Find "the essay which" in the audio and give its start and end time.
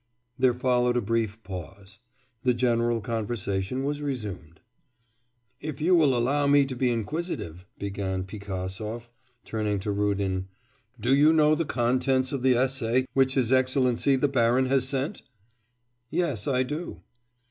12.41-13.35